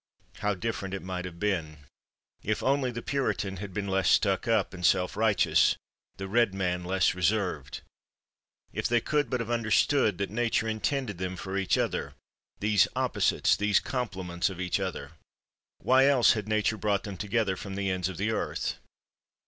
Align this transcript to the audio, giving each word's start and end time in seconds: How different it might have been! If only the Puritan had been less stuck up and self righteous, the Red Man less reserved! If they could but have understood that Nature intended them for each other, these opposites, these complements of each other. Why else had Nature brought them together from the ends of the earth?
How 0.39 0.55
different 0.55 0.95
it 0.95 1.03
might 1.03 1.25
have 1.25 1.37
been! 1.39 1.85
If 2.41 2.63
only 2.63 2.89
the 2.89 3.03
Puritan 3.03 3.57
had 3.57 3.71
been 3.71 3.87
less 3.87 4.09
stuck 4.09 4.47
up 4.47 4.73
and 4.73 4.83
self 4.83 5.15
righteous, 5.15 5.75
the 6.17 6.27
Red 6.27 6.55
Man 6.55 6.83
less 6.83 7.13
reserved! 7.13 7.81
If 8.73 8.87
they 8.87 8.99
could 8.99 9.29
but 9.29 9.41
have 9.41 9.51
understood 9.51 10.17
that 10.17 10.31
Nature 10.31 10.67
intended 10.67 11.19
them 11.19 11.35
for 11.35 11.55
each 11.55 11.77
other, 11.77 12.15
these 12.59 12.87
opposites, 12.95 13.55
these 13.55 13.79
complements 13.79 14.49
of 14.49 14.59
each 14.59 14.79
other. 14.79 15.11
Why 15.77 16.07
else 16.07 16.31
had 16.31 16.47
Nature 16.47 16.77
brought 16.77 17.03
them 17.03 17.15
together 17.15 17.55
from 17.55 17.75
the 17.75 17.91
ends 17.91 18.09
of 18.09 18.17
the 18.17 18.31
earth? 18.31 18.79